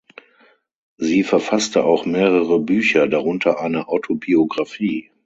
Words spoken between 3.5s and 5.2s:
eine Autobiographie.